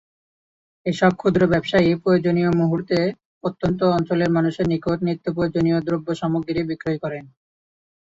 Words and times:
এসব 0.85 1.11
ক্ষুদ্র 1.15 1.41
ব্যবসায়ী 1.47 1.89
প্রয়োজনীয় 2.03 2.51
মুহূর্তে 2.53 2.97
প্রত্যন্ত 3.41 3.79
অঞ্চলের 3.95 4.29
মানুষের 4.31 4.65
নিকট 4.67 4.97
নিত্যপ্রয়োজনীয় 5.07 5.77
দ্রব্যসামগ্রী 5.87 6.61
বিক্রয় 6.69 6.99
করেন। 7.03 7.25